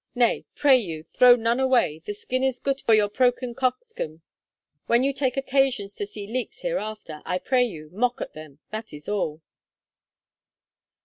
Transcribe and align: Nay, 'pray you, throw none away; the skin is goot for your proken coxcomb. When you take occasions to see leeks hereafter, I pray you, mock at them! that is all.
Nay, 0.15 0.45
'pray 0.55 0.77
you, 0.77 1.03
throw 1.03 1.35
none 1.35 1.59
away; 1.59 2.01
the 2.03 2.15
skin 2.15 2.43
is 2.43 2.57
goot 2.57 2.81
for 2.81 2.95
your 2.95 3.07
proken 3.07 3.53
coxcomb. 3.55 4.23
When 4.87 5.03
you 5.03 5.13
take 5.13 5.37
occasions 5.37 5.93
to 5.93 6.07
see 6.07 6.25
leeks 6.25 6.61
hereafter, 6.61 7.21
I 7.23 7.37
pray 7.37 7.65
you, 7.65 7.91
mock 7.93 8.19
at 8.19 8.33
them! 8.33 8.57
that 8.71 8.93
is 8.93 9.07
all. 9.07 9.43